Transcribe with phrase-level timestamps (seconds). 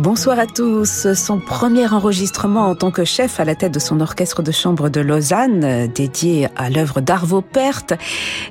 [0.00, 1.12] Bonsoir à tous.
[1.12, 4.88] Son premier enregistrement en tant que chef à la tête de son orchestre de chambre
[4.88, 7.92] de Lausanne, dédié à l'œuvre d'Arvo Pärt.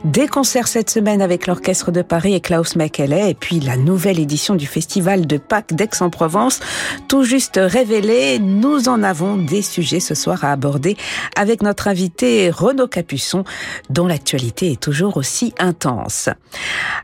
[0.04, 4.20] Des concerts cette semaine avec l'orchestre de Paris et Klaus Mekele, et puis la nouvelle
[4.20, 6.59] édition du festival de Pâques d'Aix-en-Provence,
[7.07, 8.38] tout juste révélée.
[8.38, 10.97] Nous en avons des sujets ce soir à aborder
[11.36, 13.44] avec notre invité Renaud Capuçon,
[13.89, 16.30] dont l'actualité est toujours aussi intense.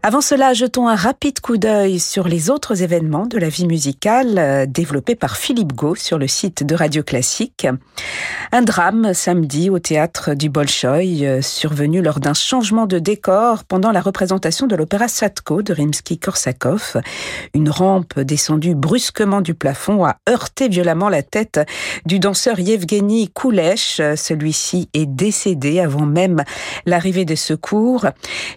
[0.03, 4.34] Avant cela, jetons un rapide coup d'œil sur les autres événements de la vie musicale
[4.37, 7.67] euh, développé par Philippe Gau sur le site de Radio Classique.
[8.51, 13.91] Un drame samedi au théâtre du Bolchoï, euh, survenu lors d'un changement de décor pendant
[13.91, 17.01] la représentation de l'opéra Satko de Rimsky-Korsakov.
[17.53, 21.59] Une rampe descendue brusquement du plafond a heurté violemment la tête
[22.05, 24.01] du danseur Yevgeny Koulech.
[24.15, 26.43] Celui-ci est décédé avant même
[26.85, 28.05] l'arrivée des secours.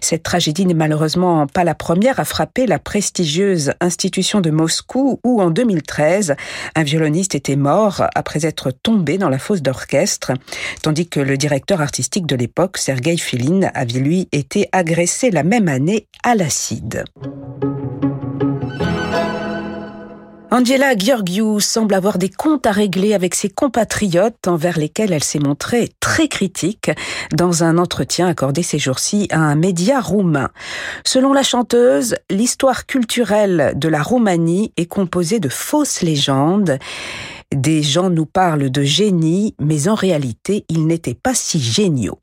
[0.01, 5.41] Cette tragédie n'est malheureusement pas la première à frapper la prestigieuse institution de Moscou où
[5.41, 6.35] en 2013,
[6.75, 10.31] un violoniste était mort après être tombé dans la fosse d'orchestre,
[10.81, 15.67] tandis que le directeur artistique de l'époque, Sergei Filin, avait lui été agressé la même
[15.67, 17.05] année à l'acide.
[20.51, 25.37] Angela Georgiou semble avoir des comptes à régler avec ses compatriotes envers lesquels elle s'est
[25.37, 26.89] montrée très critique
[27.31, 30.49] dans un entretien accordé ces jours-ci à un média roumain.
[31.05, 36.79] Selon la chanteuse, l'histoire culturelle de la Roumanie est composée de fausses légendes
[37.55, 42.19] des gens nous parlent de génie, mais en réalité, ils n'étaient pas si géniaux.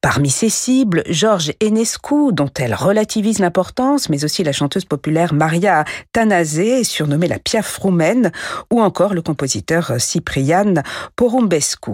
[0.00, 5.84] Parmi ses cibles, Georges Enescu, dont elle relativise l'importance, mais aussi la chanteuse populaire Maria
[6.12, 8.32] Tanazé, surnommée la Piaf roumaine,
[8.70, 10.74] ou encore le compositeur Cyprian
[11.14, 11.92] Porumbescu.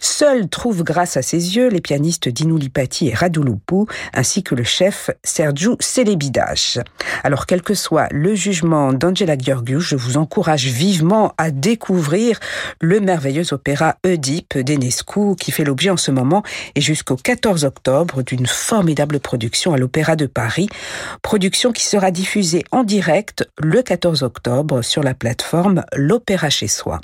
[0.00, 4.54] Seuls trouvent grâce à ses yeux les pianistes Dinu Lipati et Radu Lupu, ainsi que
[4.54, 6.78] le chef Sergiu Celebidache.
[7.24, 12.38] Alors, quel que soit le jugement d'Angela Gheorghiu, je vous encourage vivement à découvrir ouvrir
[12.80, 16.42] le merveilleux opéra Oedipe d'Enescu qui fait l'objet en ce moment
[16.74, 20.68] et jusqu'au 14 octobre d'une formidable production à l'Opéra de Paris,
[21.22, 27.00] production qui sera diffusée en direct le 14 octobre sur la plateforme L'Opéra chez soi.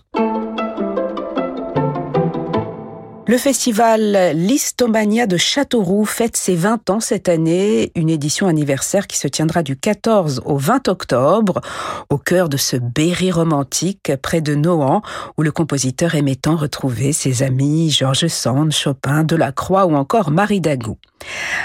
[3.30, 9.16] Le festival Listomania de Châteauroux fête ses 20 ans cette année, une édition anniversaire qui
[9.16, 11.60] se tiendra du 14 au 20 octobre,
[12.08, 15.02] au cœur de ce Berry romantique près de Nohant,
[15.38, 20.60] où le compositeur aimait tant retrouver ses amis Georges Sand, Chopin, Delacroix ou encore Marie
[20.60, 20.98] Dagou.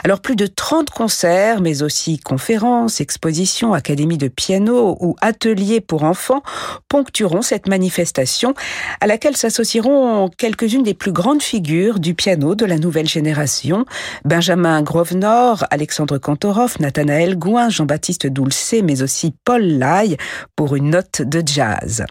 [0.06, 6.04] Alors plus de 30 concerts, mais aussi conférences, expositions, académies de piano ou ateliers pour
[6.04, 6.44] enfants
[6.90, 8.54] ponctueront cette manifestation
[9.02, 13.88] à laquelle s'associeront quelques-unes des plus grandes figures du piano de la nouvelle génération,
[14.26, 20.18] Benjamin Grosvenor, Alexandre Kantorov, Nathanaël Gouin, Jean-Baptiste Doulcé, mais aussi Paul Lai
[20.56, 22.06] pour une note de jazz.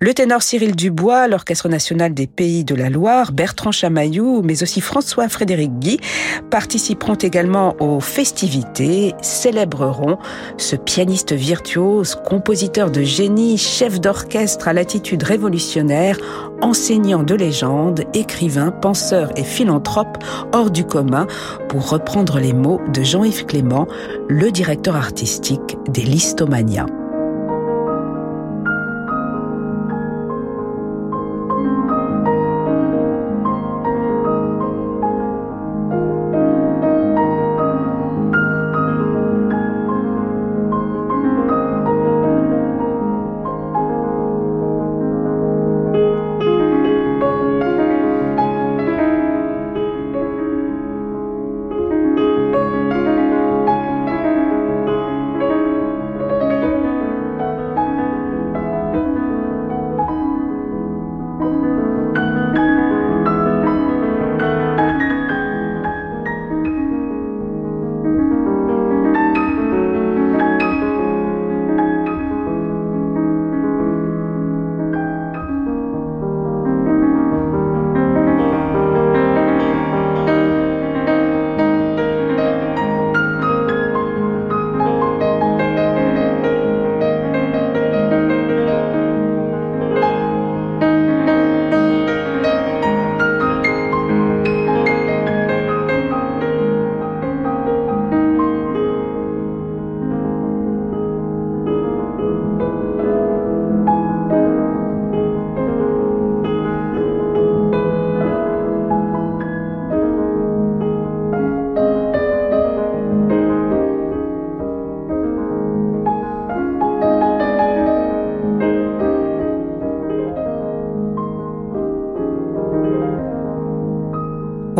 [0.00, 4.80] Le ténor Cyril Dubois, l'Orchestre national des Pays de la Loire, Bertrand Chamaillou, mais aussi
[4.80, 6.00] François-Frédéric Guy,
[6.48, 10.18] participeront également aux festivités, célébreront
[10.56, 16.18] ce pianiste virtuose, compositeur de génie, chef d'orchestre à l'attitude révolutionnaire,
[16.62, 20.18] enseignant de légende, écrivain, penseur et philanthrope
[20.52, 21.26] hors du commun,
[21.68, 23.86] pour reprendre les mots de Jean-Yves Clément,
[24.28, 26.86] le directeur artistique des Listomania.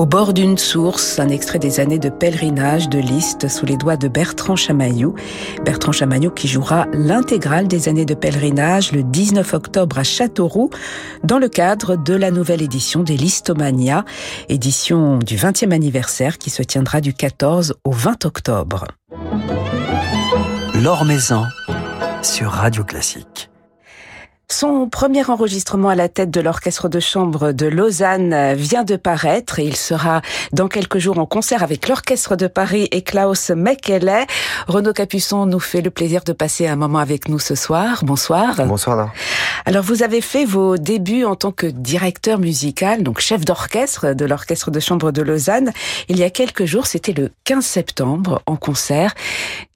[0.06, 4.06] Bord d'une source, un extrait des années de pèlerinage de Liszt sous les doigts de
[4.06, 5.16] Bertrand Chamaillou.
[5.64, 10.70] Bertrand Chamaillou qui jouera l'intégrale des années de pèlerinage le 19 octobre à Châteauroux
[11.24, 14.04] dans le cadre de la nouvelle édition des Listomania,
[14.48, 18.84] édition du 20e anniversaire qui se tiendra du 14 au 20 octobre.
[20.80, 21.46] L'Or Maison
[22.22, 23.50] sur Radio Classique.
[24.48, 29.58] Son premier enregistrement à la tête de l'orchestre de chambre de Lausanne vient de paraître
[29.58, 30.22] et il sera
[30.52, 34.24] dans quelques jours en concert avec l'orchestre de Paris et Klaus Mekele.
[34.68, 38.04] Renaud Capuçon nous fait le plaisir de passer un moment avec nous ce soir.
[38.04, 38.64] Bonsoir.
[38.66, 39.12] Bonsoir.
[39.64, 44.24] Alors vous avez fait vos débuts en tant que directeur musical, donc chef d'orchestre de
[44.24, 45.72] l'orchestre de chambre de Lausanne.
[46.08, 49.12] Il y a quelques jours, c'était le 15 septembre en concert.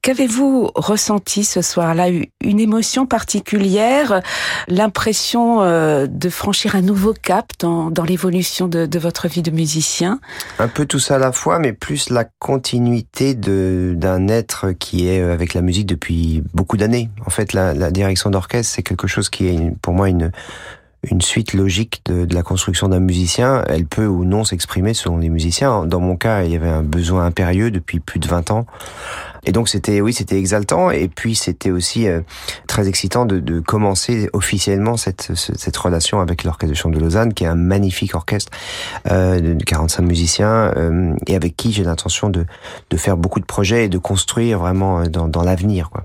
[0.03, 2.09] Qu'avez-vous ressenti ce soir-là?
[2.41, 4.23] Une émotion particulière?
[4.67, 10.19] L'impression euh, de franchir un nouveau cap dans, l'évolution de, votre vie de musicien?
[10.59, 15.21] Un peu tout ça à la fois, mais plus la continuité d'un être qui est
[15.21, 17.11] avec la musique depuis beaucoup d'années.
[17.27, 20.31] En fait, la, direction d'orchestre, c'est quelque chose qui est pour moi une
[21.21, 23.65] suite logique de la construction d'un musicien.
[23.69, 25.85] Elle peut ou non s'exprimer selon les musiciens.
[25.85, 28.67] Dans mon cas, il y avait un besoin impérieux depuis plus de 20 ans.
[29.45, 32.21] Et donc c'était oui c'était exaltant et puis c'était aussi euh,
[32.67, 37.35] très excitant de, de, commencer officiellement cette, cette relation avec l'orchestre de chambre de Lausanne
[37.35, 38.53] qui est un magnifique orchestre
[39.11, 42.47] euh, de 45 musiciens euh, et avec qui j'ai l'intention de,
[42.91, 46.05] de faire beaucoup de projets et de construire vraiment euh, dans, dans l'avenir quoi.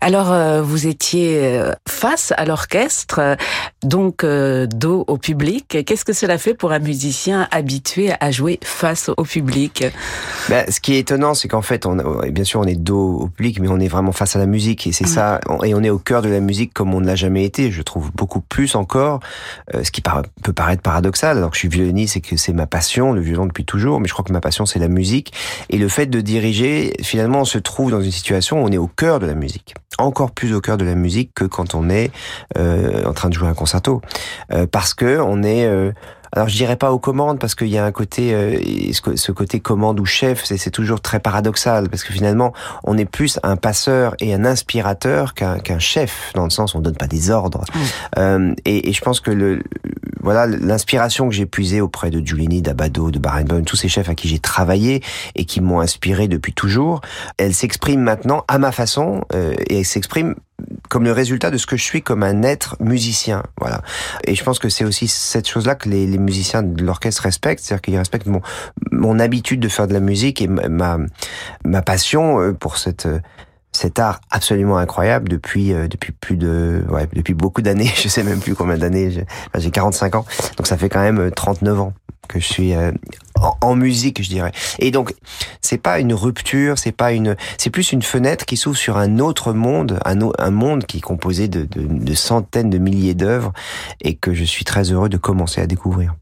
[0.00, 3.36] Alors, euh, vous étiez euh, face à l'orchestre,
[3.82, 5.84] donc euh, dos au public.
[5.86, 9.84] Qu'est-ce que cela fait pour un musicien habitué à jouer face au public?
[10.48, 11.96] Ben, Ce qui est étonnant, c'est qu'en fait, on,
[12.30, 14.86] bien sûr, on est dos au public, mais on est vraiment face à la musique.
[14.86, 15.08] Et c'est mm.
[15.08, 17.70] ça, et on est au cœur de la musique comme on ne l'a jamais été,
[17.70, 19.20] je trouve beaucoup plus encore,
[19.72, 23.12] ce qui peut paraître paradoxal, alors que je suis violoniste et que c'est ma passion,
[23.12, 25.32] le violon depuis toujours, mais je crois que ma passion, c'est la musique.
[25.70, 28.78] Et le fait de diriger, finalement, on se trouve dans une situation où on est
[28.78, 29.51] au cœur de la musique
[29.98, 32.10] encore plus au cœur de la musique que quand on est
[32.56, 34.00] euh, en train de jouer un concerto,
[34.52, 35.92] euh, parce que on est euh,
[36.34, 38.58] alors je dirais pas aux commandes parce qu'il y a un côté, euh,
[38.92, 42.54] ce côté commande ou chef, c'est toujours très paradoxal parce que finalement
[42.84, 46.80] on est plus un passeur et un inspirateur qu'un chef dans le sens où on
[46.80, 47.64] donne pas des ordres.
[47.74, 47.78] Mmh.
[48.18, 49.62] Euh, et, et, je pense que le
[50.22, 54.14] voilà l'inspiration que j'ai puisée auprès de Giulini, d'Abado, de Barenboim, tous ces chefs à
[54.14, 55.02] qui j'ai travaillé
[55.34, 57.00] et qui m'ont inspiré depuis toujours,
[57.38, 60.34] elle s'exprime maintenant à ma façon euh, et elle s'exprime
[60.88, 63.42] comme le résultat de ce que je suis comme un être musicien.
[63.58, 63.82] Voilà.
[64.24, 67.64] Et je pense que c'est aussi cette chose-là que les, les, musiciens de l'orchestre respectent,
[67.64, 68.42] c'est-à-dire qu'ils respectent mon,
[68.92, 70.98] mon habitude de faire de la musique et ma,
[71.64, 73.08] ma passion euh, pour cette
[73.72, 78.22] cet art absolument incroyable depuis euh, depuis plus de ouais depuis beaucoup d'années je sais
[78.22, 79.24] même plus combien d'années j'ai
[79.54, 80.26] enfin, 45 ans
[80.56, 81.92] donc ça fait quand même 39 ans
[82.28, 82.92] que je suis euh,
[83.60, 84.52] en, musique, je dirais.
[84.78, 85.14] Et donc,
[85.60, 89.18] c'est pas une rupture, c'est pas une, c'est plus une fenêtre qui s'ouvre sur un
[89.18, 93.52] autre monde, un, un monde qui est composé de, de, de centaines de milliers d'œuvres
[94.00, 96.14] et que je suis très heureux de commencer à découvrir.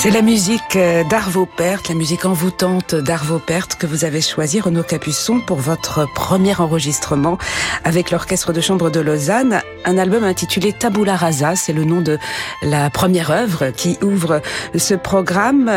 [0.00, 4.60] C'est la musique euh, d'Arvo Pärt, la musique envoûtante d'Arvo Pärt que vous avez choisi,
[4.60, 7.36] Renaud Capuçon, pour votre premier enregistrement
[7.82, 9.60] avec l'Orchestre de Chambre de Lausanne.
[9.84, 12.18] Un album intitulé Tabula Rasa, c'est le nom de
[12.62, 14.42] la première œuvre qui ouvre
[14.76, 15.70] ce programme.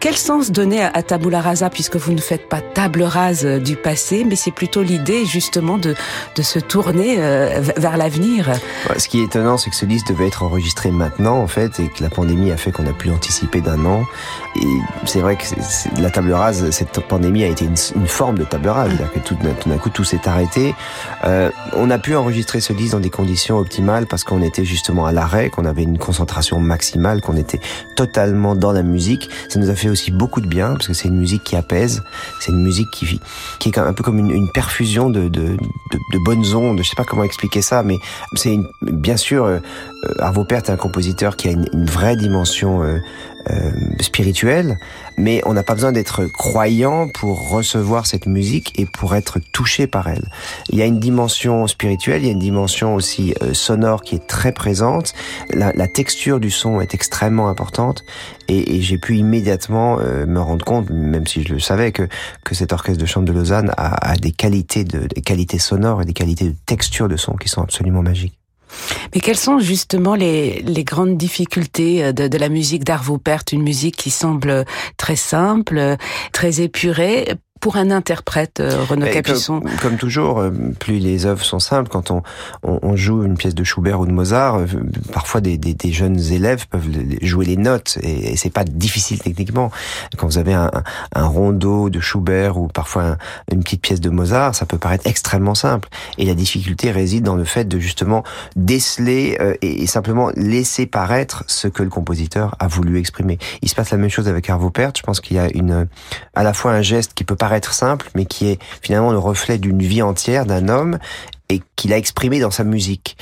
[0.00, 4.24] Quel sens donner à Tabula Rasa puisque vous ne faites pas table rase du passé,
[4.24, 5.94] mais c'est plutôt l'idée justement de,
[6.36, 8.50] de se tourner euh, vers l'avenir?
[8.96, 11.88] Ce qui est étonnant, c'est que ce disque devait être enregistré maintenant en fait et
[11.88, 14.04] que la pandémie a fait qu'on a pu anticiper d'un an.
[14.56, 14.66] Et
[15.04, 15.44] c'est vrai que
[16.00, 19.36] la table rase, cette pandémie a été une, forme de table rase, c'est-à-dire que tout,
[19.66, 20.74] d'un coup tout s'est arrêté.
[21.24, 25.06] Euh, on a pu enregistrer ce disque dans des conditions optimales parce qu'on était justement
[25.06, 27.60] à l'arrêt, qu'on avait une concentration maximale, qu'on était
[27.96, 29.28] totalement dans la musique.
[29.48, 32.02] Ça nous a fait aussi beaucoup de bien parce que c'est une musique qui apaise,
[32.40, 33.20] c'est une musique qui,
[33.58, 35.56] qui est un peu comme une, perfusion de, de, de,
[36.12, 36.78] de, bonnes ondes.
[36.82, 37.98] Je sais pas comment expliquer ça, mais
[38.34, 39.58] c'est bien sûr euh,
[40.18, 42.98] Arvo Pärt est un compositeur qui a une, vraie dimension euh,
[43.50, 44.78] euh, spirituelle,
[45.16, 49.86] mais on n'a pas besoin d'être croyant pour recevoir cette musique et pour être touché
[49.86, 50.30] par elle.
[50.70, 54.14] Il y a une dimension spirituelle, il y a une dimension aussi euh, sonore qui
[54.14, 55.14] est très présente.
[55.50, 58.04] La, la, texture du son est extrêmement importante
[58.48, 62.08] et, et j'ai pu immédiatement euh, me rendre compte, même si je le savais, que,
[62.44, 66.02] que cet orchestre de chambre de Lausanne a, a des qualités de des qualités sonores
[66.02, 68.38] et des qualités de texture de son qui sont absolument magiques.
[69.14, 73.62] Mais quelles sont justement les, grandes difficultés euh, de, de la musique d'Arvo Pärt, une
[73.62, 74.64] musique qui semble
[74.96, 75.96] très simple,
[76.32, 81.58] très épurée pour un interprète, euh, Renaud Capuçon comme, toujours, euh, plus les œuvres sont
[81.58, 81.90] simples.
[81.90, 82.22] Quand on,
[82.62, 84.66] on, joue une pièce de Schubert ou de Mozart, euh,
[85.12, 86.88] parfois des, des, des jeunes élèves peuvent
[87.22, 89.70] jouer les notes et, et c'est pas difficile techniquement.
[90.16, 90.70] Quand vous avez un,
[91.14, 93.16] un rondeau de Schubert ou parfois
[93.50, 95.88] une petite pièce de Mozart, ça peut paraître extrêmement simple.
[96.18, 98.22] Et la difficulté réside dans le fait de justement
[98.54, 103.38] déceler et, et, simplement laisser paraître ce que le compositeur a voulu exprimer.
[103.62, 104.96] Il se passe la même chose avec Arvo Pärt.
[104.96, 105.86] Je pense qu'il y a une,
[106.34, 109.56] à la fois un geste qui peut paraître simple, mais qui est finalement le reflet
[109.56, 110.98] d'une vie entière d'un homme
[111.48, 113.16] et qu'il a exprimé dans sa musique.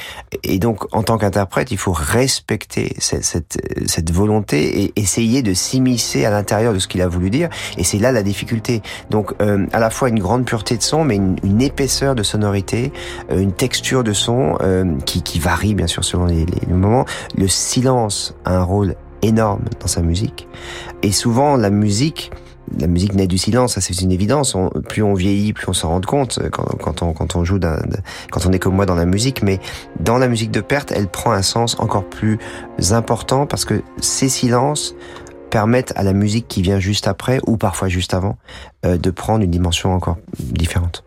[0.45, 5.53] Et donc, en tant qu'interprète, il faut respecter cette, cette, cette, volonté et essayer de
[5.53, 7.51] s'immiscer à l'intérieur de ce qu'il a voulu dire.
[7.77, 8.81] Et c'est là la difficulté.
[9.11, 12.23] Donc, euh, à la fois une grande pureté de son, mais une, une épaisseur de
[12.23, 12.95] sonorité,
[13.31, 17.05] euh, une texture de son euh, qui, qui, varie bien sûr selon les, les, moments.
[17.37, 20.49] Le silence a un rôle énorme dans sa musique.
[21.03, 22.31] Et souvent, la musique
[22.79, 24.57] la musique naît du silence, ça c'est une évidence.
[24.89, 27.59] plus on vieillit, plus on s'en rend compte euh, quand, on, joue,
[28.31, 29.43] quand on est comme moi dans la musique.
[29.43, 29.61] Mais
[30.01, 32.39] dans la musique de perte, elle prend un sens encore plus
[32.91, 34.95] important parce que ces silences
[35.51, 38.37] permettent à la musique qui vient juste après ou parfois juste avant
[38.85, 41.05] euh, de prendre une dimension encore différente.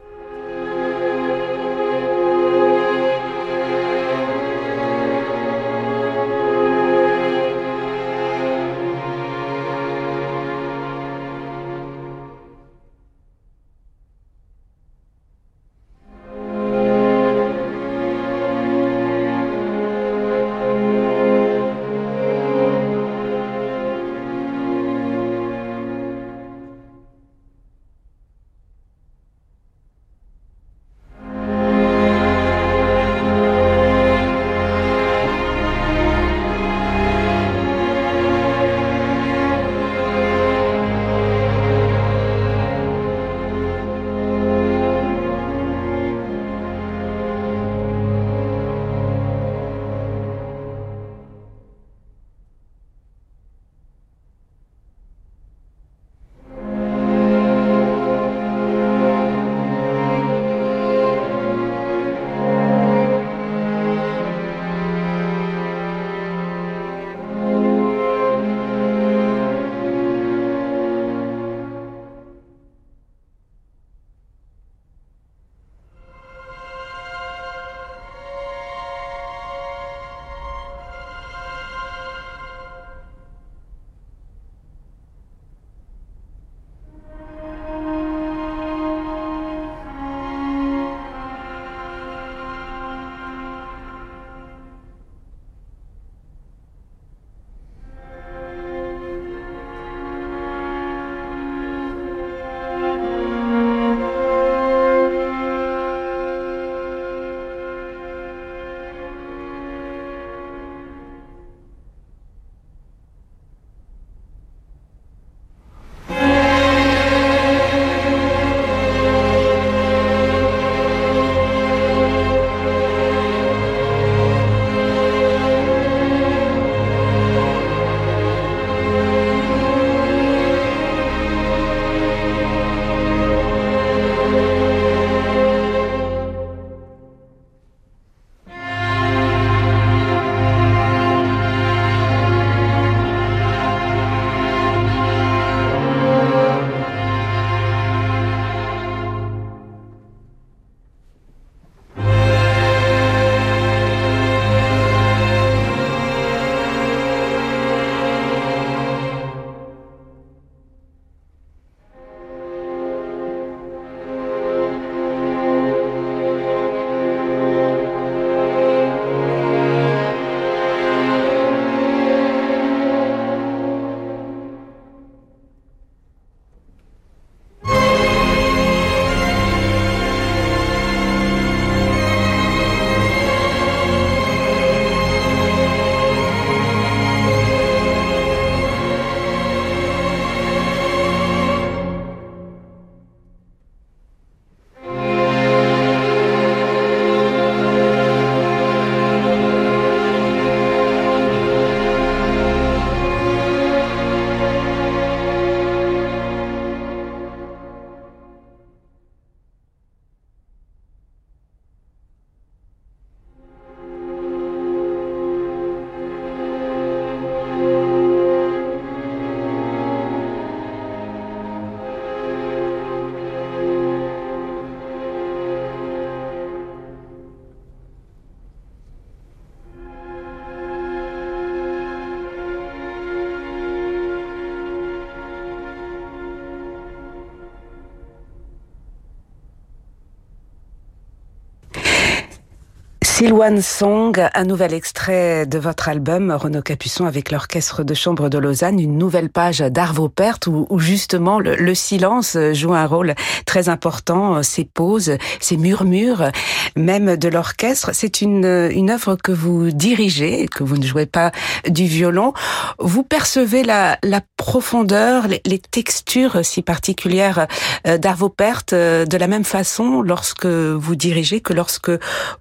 [243.18, 248.38] Silwan Song, un nouvel extrait de votre album Renaud Capuçon avec l'orchestre de chambre de
[248.38, 253.16] Lausanne, une nouvelle page d'Arvo Pärt où, où, justement le, le, silence joue un rôle
[253.48, 256.30] très important, ces pauses, ces murmures,
[256.76, 257.90] même de l'orchestre.
[257.94, 261.32] C'est une, une œuvre que vous dirigez, que vous ne jouez pas
[261.68, 262.34] du violon.
[262.78, 267.48] Vous percevez la, la profondeur, les, les, textures si particulières
[267.88, 271.92] euh, d'Arvo Pärt euh, de la même façon lorsque vous dirigez que lorsque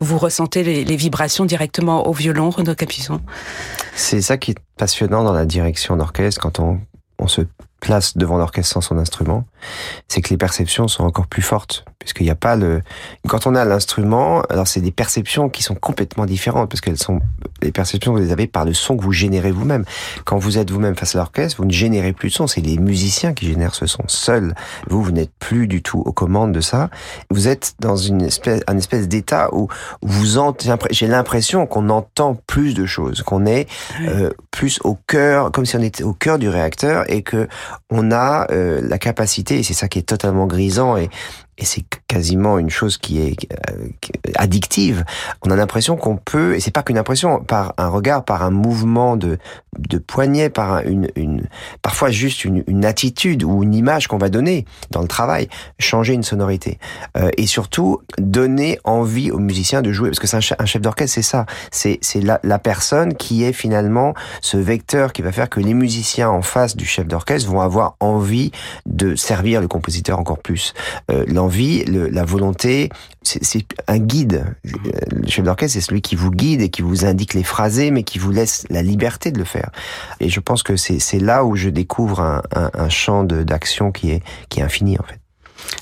[0.00, 3.20] vous ressentez les, vibrations directement au violon, Renaud Capuçon?
[3.94, 6.80] C'est ça qui est passionnant dans la direction d'orchestre quand on,
[7.18, 7.42] on se
[7.80, 9.44] place devant l'orchestre sans son instrument,
[10.08, 12.82] c'est que les perceptions sont encore plus fortes, puisqu'il n'y a pas le.
[13.28, 17.20] Quand on a l'instrument, alors c'est des perceptions qui sont complètement différentes, parce qu'elles sont
[17.62, 19.84] les perceptions vous les avez par le son que vous générez vous-même.
[20.24, 22.78] Quand vous êtes vous-même face à l'orchestre, vous ne générez plus de son, c'est les
[22.78, 24.54] musiciens qui génèrent ce son seuls.
[24.88, 26.90] Vous, vous n'êtes plus du tout aux commandes de ça.
[27.30, 29.68] Vous êtes dans une espèce, un espèce d'état où
[30.02, 30.36] vous
[30.90, 33.68] j'ai l'impression qu'on entend plus de choses, qu'on est
[34.02, 37.48] euh, plus au cœur, comme si on était au cœur du réacteur et que
[37.90, 41.08] on a euh, la capacité, et c'est ça qui est totalement grisant et,
[41.58, 43.36] et c'est quasiment une chose qui est
[43.70, 43.88] euh,
[44.34, 45.04] addictive.
[45.42, 48.50] On a l'impression qu'on peut, et c'est pas qu'une impression, par un regard, par un
[48.50, 49.38] mouvement de,
[49.78, 51.48] de poignet, par une, une
[51.82, 56.22] parfois juste une, attitude ou une image qu'on va donner dans le travail, changer une
[56.22, 56.78] sonorité.
[57.16, 60.10] Euh, et surtout, donner envie aux musiciens de jouer.
[60.10, 61.46] Parce que c'est un, chef d'orchestre, c'est ça.
[61.72, 65.74] C'est, c'est la, la personne qui est finalement ce vecteur qui va faire que les
[65.74, 68.52] musiciens en face du chef d'orchestre vont avoir envie
[68.84, 70.74] de servir le compositeur encore plus.
[71.10, 72.90] Euh, l'envie, le, la volonté,
[73.22, 74.56] c'est un guide.
[74.64, 78.02] Le chef d'orchestre, c'est celui qui vous guide et qui vous indique les phrasés, mais
[78.02, 79.70] qui vous laisse la liberté de le faire.
[80.18, 84.10] Et je pense que c'est là où je découvre un, un, un champ d'action qui
[84.10, 85.20] est, qui est infini, en fait.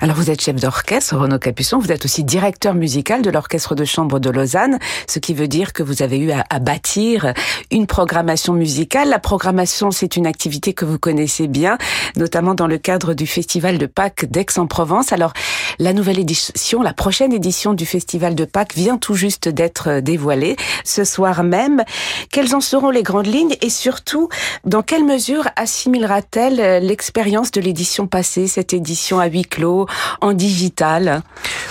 [0.00, 3.84] Alors vous êtes chef d'orchestre, Renaud Capuçon, vous êtes aussi directeur musical de l'Orchestre de
[3.84, 7.32] Chambre de Lausanne, ce qui veut dire que vous avez eu à, à bâtir
[7.70, 9.08] une programmation musicale.
[9.08, 11.78] La programmation, c'est une activité que vous connaissez bien,
[12.16, 15.12] notamment dans le cadre du Festival de Pâques d'Aix-en-Provence.
[15.12, 15.32] Alors
[15.78, 20.56] la nouvelle édition, la prochaine édition du Festival de Pâques vient tout juste d'être dévoilée
[20.84, 21.82] ce soir même.
[22.30, 24.28] Quelles en seront les grandes lignes et surtout,
[24.64, 29.73] dans quelle mesure assimilera-t-elle l'expérience de l'édition passée, cette édition à huis clos
[30.20, 31.22] en digital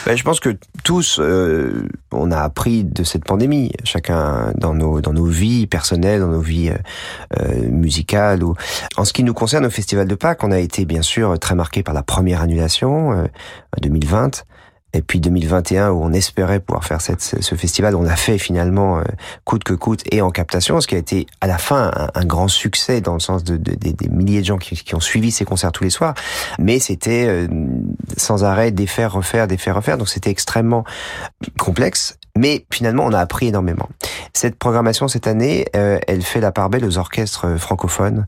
[0.05, 5.01] ben, Je pense que tous, euh, on a appris de cette pandémie, chacun dans nos,
[5.01, 6.71] dans nos vies personnelles, dans nos vies
[7.39, 8.43] euh, musicales.
[8.43, 8.55] Ou...
[8.97, 11.55] En ce qui nous concerne au Festival de Pâques, on a été bien sûr très
[11.55, 13.25] marqué par la première annulation, euh,
[13.81, 14.43] 2020.
[14.93, 18.99] Et puis 2021, où on espérait pouvoir faire cette, ce festival, on a fait finalement
[18.99, 19.03] euh,
[19.43, 22.47] coûte que coûte et en captation, ce qui a été à la fin un, grand
[22.47, 25.31] succès dans le sens de, de, de, des milliers de gens qui, qui, ont suivi
[25.31, 26.13] ces concerts tous les soirs.
[26.59, 27.47] Mais c'était euh,
[28.17, 29.97] sans arrêt défaire, refaire, défaire, refaire.
[29.97, 30.83] Donc c'était extrêmement
[31.57, 32.17] complexe.
[32.37, 33.89] Mais finalement, on a appris énormément.
[34.35, 38.25] Cette programmation cette année, euh, elle fait la part belle aux orchestres francophones,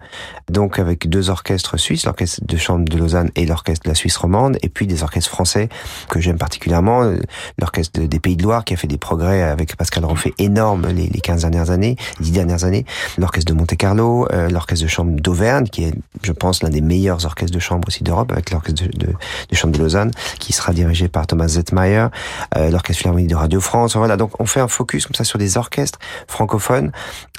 [0.52, 4.16] donc avec deux orchestres suisses, l'orchestre de chambre de Lausanne et l'orchestre de la Suisse
[4.16, 5.68] romande, et puis des orchestres français
[6.08, 7.12] que j'aime particulièrement,
[7.58, 11.08] l'orchestre des Pays de Loire qui a fait des progrès avec Pascal Roffet énormes les,
[11.08, 12.86] les 15 dernières années, 10 dernières années,
[13.18, 16.82] l'orchestre de Monte Carlo, euh, l'orchestre de chambre d'Auvergne qui est, je pense, l'un des
[16.82, 21.08] meilleurs orchestres de chambre aussi d'Europe, avec l'orchestre de, chambre de Lausanne qui sera dirigé
[21.08, 22.08] par Thomas Zettmeyer,
[22.56, 23.96] euh, l'orchestre philharmonique de Radio France.
[23.96, 25.95] Voilà, donc on fait un focus comme ça sur des orchestres
[26.28, 26.92] francophones.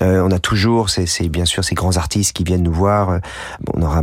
[0.03, 3.21] Euh, on a toujours, c'est bien sûr ces grands artistes qui viennent nous voir.
[3.75, 4.03] On aura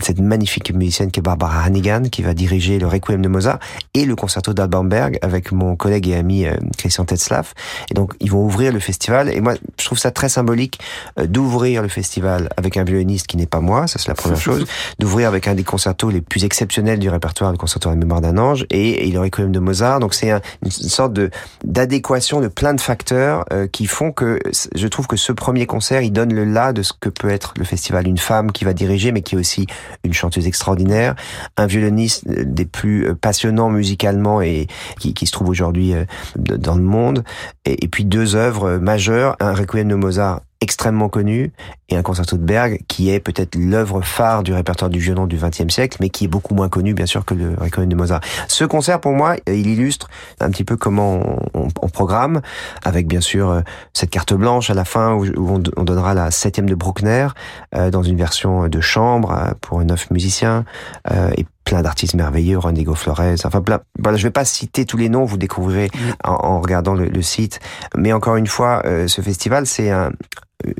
[0.00, 3.58] cette magnifique musicienne qui est Barbara Hannigan qui va diriger le Requiem de Mozart
[3.94, 7.54] et le concerto d'Alban Berg avec mon collègue et ami euh, Christian Tetzlaff.
[7.90, 10.80] Et donc ils vont ouvrir le festival et moi je trouve ça très symbolique
[11.18, 14.40] euh, d'ouvrir le festival avec un violoniste qui n'est pas moi, ça c'est la première
[14.40, 14.66] chose,
[14.98, 18.20] d'ouvrir avec un des concertos les plus exceptionnels du répertoire, le concerto à la mémoire
[18.20, 20.00] d'un ange et, et, le Requiem de Mozart.
[20.00, 21.30] Donc c'est un, une sorte de
[21.64, 24.38] d'adéquation de plein de facteurs euh, qui font que
[24.74, 27.54] je trouve que ce premier concert il donne le là de ce que peut être
[27.56, 29.66] le festival, une femme qui va diriger mais qui est aussi
[30.04, 31.14] une chanteuse extraordinaire,
[31.56, 34.66] un violoniste des plus passionnants musicalement et
[34.98, 35.94] qui, se trouve aujourd'hui
[36.36, 37.24] dans le monde,
[37.64, 41.52] et, et, puis deux œuvres majeures, un Requiem de Mozart extrêmement connu
[41.88, 45.36] et un concerto de Berg qui est peut-être l'œuvre phare du répertoire du violon du
[45.36, 48.20] XXe siècle, mais qui est beaucoup moins connu bien sûr que le Requiem de Mozart.
[48.48, 52.40] Ce concert pour moi, il illustre un petit peu comment on, on, programme,
[52.84, 56.68] avec bien sûr cette carte blanche à la fin où, on, on, donnera la septième
[56.68, 57.28] de Bruckner
[57.74, 60.64] euh, dans une version de chambre euh, pour neuf musiciens
[61.10, 64.96] euh, et plein d'artistes merveilleux, Rodrigo Flores, enfin plein, voilà, je vais pas citer tous
[64.96, 65.88] les noms, vous découvrirez
[66.24, 67.60] en, en regardant le, le, site,
[67.96, 70.10] mais encore une fois, euh, ce festival, c'est un,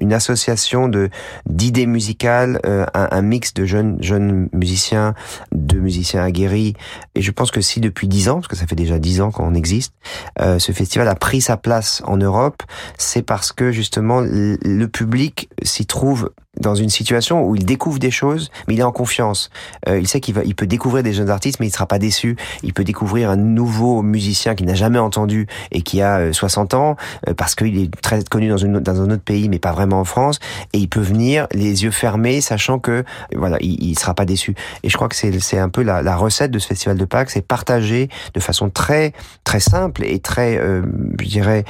[0.00, 1.10] une association de
[1.46, 5.14] d'idées musicales, un, un, mix de jeunes jeunes musiciens,
[5.52, 6.74] de musiciens aguerris.
[7.14, 9.30] Et je pense que si depuis dix ans, parce que ça fait déjà dix ans
[9.30, 9.94] qu'on existe,
[10.38, 12.62] ce festival a pris sa place en Europe,
[12.98, 18.10] c'est parce que justement le public s'y trouve dans une situation où il découvre des
[18.10, 19.50] choses, mais il est en confiance.
[19.88, 21.98] Euh, il sait qu'il va, il peut découvrir des jeunes artistes, mais il sera pas
[21.98, 22.36] déçu.
[22.62, 26.76] Il peut découvrir un nouveau musicien qu'il n'a jamais entendu et qui a 60 euh,
[26.76, 26.96] ans,
[27.28, 30.00] euh, parce qu'il est très connu dans, une, dans un autre pays, mais pas vraiment
[30.00, 30.38] en France.
[30.72, 33.04] Et il peut venir les yeux fermés, sachant que
[33.34, 34.54] voilà, il, il sera pas déçu.
[34.82, 37.46] Et je crois que c'est, un peu la, recette de ce festival de Pâques, c'est
[37.46, 39.12] partager de façon très
[39.44, 41.64] très simple et très, je dirais,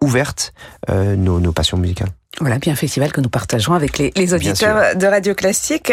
[0.00, 0.52] ouverte
[0.88, 2.10] nos, nos passions musicales.
[2.40, 5.92] Voilà, bien un festival que nous partageons avec les, les auditeurs de Radio Classique.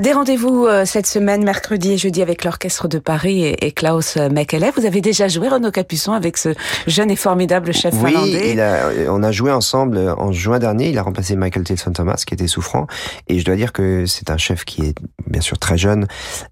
[0.00, 4.70] Des rendez-vous euh, cette semaine, mercredi et jeudi, avec l'Orchestre de Paris et, Klaus Mekele.
[4.76, 6.50] Vous avez déjà joué, Renaud Capuçon, avec ce
[6.86, 8.54] jeune et formidable chef oui, finlandais.
[8.54, 10.90] Oui, on a joué ensemble en juin dernier.
[10.90, 12.86] Il a remplacé Michael Tilson Thomas, qui était souffrant.
[13.28, 14.94] Et je dois dire que c'est un chef qui est
[15.26, 16.06] bien sûr très jeune,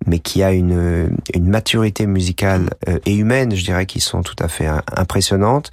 [0.06, 4.36] mais qui a une, une maturité musicale euh, et humaine, je dirais, qui sont tout
[4.40, 4.66] à fait
[4.96, 5.70] impressionnantes.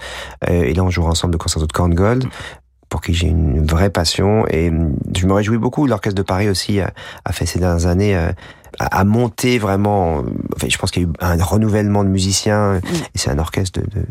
[0.47, 2.25] Euh, et là, on jouera ensemble de concerto de Korngold
[2.89, 4.71] pour qui j'ai une vraie passion et
[5.15, 5.88] je me réjouis beaucoup.
[5.88, 6.91] L'orchestre de Paris aussi a,
[7.32, 8.32] fait ces dernières années euh,
[8.80, 10.23] à, monter vraiment.
[10.56, 12.82] Enfin, je pense qu'il y a eu un renouvellement de musiciens mm.
[13.15, 14.04] et c'est un orchestre de,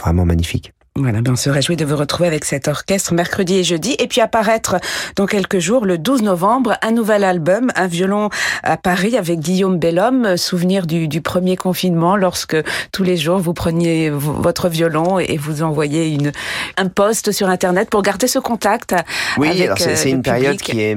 [0.00, 0.72] vraiment magnifique.
[0.94, 3.96] Voilà, bien on se réjouit de vous retrouver avec cet orchestre mercredi et jeudi.
[3.98, 4.76] Et puis apparaître
[5.16, 8.28] dans quelques jours, le 12 novembre, un nouvel album, un violon
[8.62, 12.58] à Paris avec Guillaume Bellhomme, souvenir du, du premier confinement lorsque
[12.92, 16.30] tous les jours vous preniez votre violon et vous envoyiez une,
[16.76, 18.94] un post sur Internet pour garder ce contact.
[19.38, 20.96] Oui, alors c'est euh, une période qui est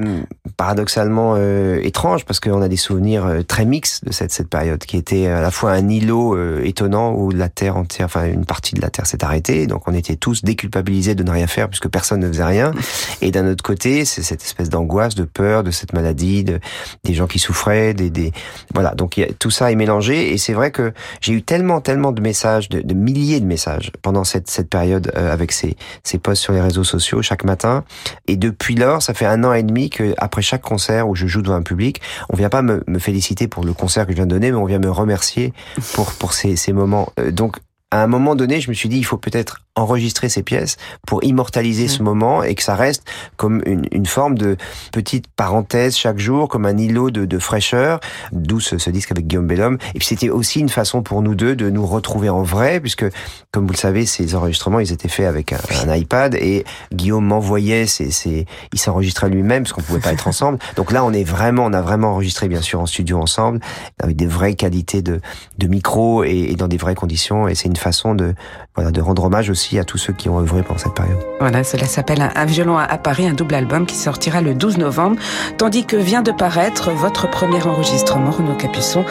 [0.58, 4.80] paradoxalement euh, étrange parce qu'on a des souvenirs euh, très mixtes de cette, cette période
[4.80, 8.74] qui était à la fois un îlot étonnant où la Terre entière, enfin une partie
[8.74, 9.66] de la Terre s'est arrêtée.
[9.66, 12.72] Donc on était tous déculpabilisés de ne rien faire puisque personne ne faisait rien.
[13.20, 16.60] Et d'un autre côté, c'est cette espèce d'angoisse, de peur de cette maladie, de,
[17.04, 18.32] des gens qui souffraient, des, des
[18.74, 18.94] voilà.
[18.94, 22.68] Donc tout ça est mélangé et c'est vrai que j'ai eu tellement, tellement de messages,
[22.68, 26.52] de, de, milliers de messages pendant cette, cette période euh, avec ces, ces posts sur
[26.52, 27.84] les réseaux sociaux chaque matin.
[28.26, 31.26] Et depuis lors, ça fait un an et demi que après chaque concert où je
[31.26, 34.16] joue devant un public, on vient pas me, me féliciter pour le concert que je
[34.16, 35.52] viens de donner, mais on vient me remercier
[35.94, 37.12] pour pour ces, ces moments.
[37.18, 37.58] Euh, donc
[37.90, 41.22] à un moment donné, je me suis dit, il faut peut-être enregistrer ces pièces pour
[41.22, 43.04] immortaliser ce moment et que ça reste
[43.36, 44.56] comme une, une, forme de
[44.90, 48.00] petite parenthèse chaque jour, comme un îlot de, de fraîcheur,
[48.32, 49.76] d'où ce, ce, disque avec Guillaume Bellhomme.
[49.94, 53.04] Et puis c'était aussi une façon pour nous deux de nous retrouver en vrai, puisque,
[53.52, 57.26] comme vous le savez, ces enregistrements, ils étaient faits avec un, un iPad et Guillaume
[57.26, 60.58] m'envoyait ses, ses, il s'enregistrait lui-même parce qu'on pouvait pas être ensemble.
[60.76, 63.60] Donc là, on est vraiment, on a vraiment enregistré, bien sûr, en studio ensemble,
[64.02, 65.20] avec des vraies qualités de,
[65.58, 67.46] de micro et, et dans des vraies conditions.
[67.46, 68.34] Et c'est une façon de,
[68.74, 71.18] voilà, de rendre hommage aussi à tous ceux qui ont œuvré pendant cette période.
[71.40, 75.16] Voilà, cela s'appelle un, violon à Paris, un double album qui sortira le 12 novembre,
[75.58, 79.04] tandis que vient de paraître votre premier enregistrement, Renaud Capuçon,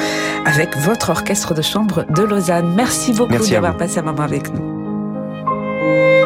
[0.46, 2.74] avec votre orchestre de chambre de Lausanne.
[2.76, 6.25] Merci beaucoup d'avoir passé un moment avec nous.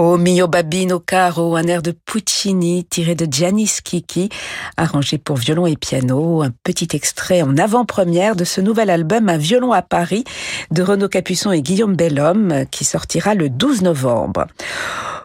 [0.00, 4.30] Mio babino caro, un air de Puccini tiré de Gianni Schicchi,
[4.78, 9.36] arrangé pour violon et piano, un petit extrait en avant-première de ce nouvel album Un
[9.36, 10.24] violon à Paris
[10.70, 14.46] de Renaud Capuçon et Guillaume Bellhomme qui sortira le 12 novembre.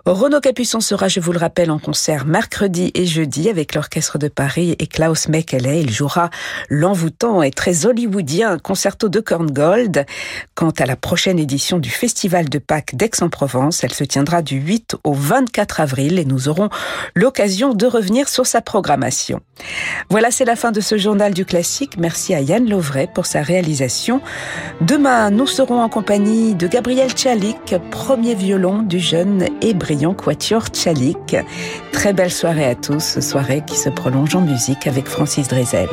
[0.08, 4.28] Renaud Capuçon sera, je vous le rappelle, en concert mercredi et jeudi avec l'Orchestre de
[4.28, 5.82] Paris et Klaus Mekele.
[5.82, 6.30] Il jouera
[6.70, 10.06] l'envoûtant et très hollywoodien concerto de Korngold.
[10.54, 14.96] Quant à la prochaine édition du Festival de Pâques d'Aix-en-Provence, elle se tiendra du 8
[15.04, 16.70] au 24 avril et nous aurons
[17.14, 19.40] l'occasion de revenir sur sa programmation.
[20.10, 21.98] Voilà, c'est la fin de ce journal du classique.
[21.98, 24.22] Merci à Yann Lovray pour sa réalisation.
[24.82, 29.76] Demain, nous serons en compagnie de Gabriel Tchalik, premier violon du jeune et
[30.18, 31.38] Quatuor Tchalik.
[31.92, 35.90] Très belle soirée à tous, soirée qui se prolonge en musique avec Francis Drezel.